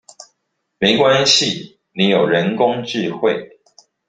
[0.79, 3.59] 沒關係你有人工智慧